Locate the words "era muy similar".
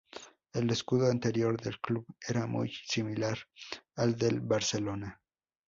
2.27-3.37